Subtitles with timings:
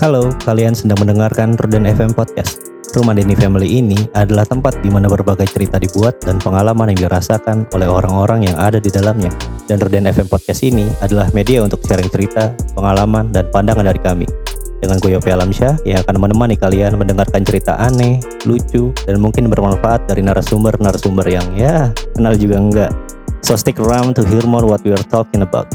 [0.00, 2.64] Halo, kalian sedang mendengarkan Ruden FM Podcast.
[2.96, 7.68] Rumah Denny Family ini adalah tempat di mana berbagai cerita dibuat dan pengalaman yang dirasakan
[7.76, 9.28] oleh orang-orang yang ada di dalamnya.
[9.68, 14.24] Dan Ruden FM Podcast ini adalah media untuk sharing cerita, pengalaman, dan pandangan dari kami.
[14.80, 20.08] Dengan gue Yopi Alamsyah yang akan menemani kalian mendengarkan cerita aneh, lucu, dan mungkin bermanfaat
[20.08, 22.92] dari narasumber-narasumber yang ya kenal juga enggak.
[23.44, 25.68] So stick around to hear more what we are talking about.